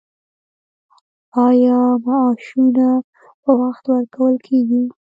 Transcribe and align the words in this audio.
آیا 1.47 1.79
معاشونه 2.05 2.87
په 3.43 3.49
وخت 3.61 3.83
ورکول 3.93 4.35
کیږي؟ 4.47 4.83